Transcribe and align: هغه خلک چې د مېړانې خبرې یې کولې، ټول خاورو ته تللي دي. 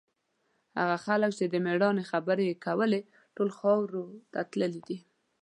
هغه 0.79 0.97
خلک 1.05 1.31
چې 1.39 1.45
د 1.47 1.55
مېړانې 1.65 2.03
خبرې 2.11 2.43
یې 2.49 2.55
کولې، 2.65 3.01
ټول 3.35 3.49
خاورو 3.57 4.03
ته 4.31 4.39
تللي 4.51 4.81
دي. 4.87 4.97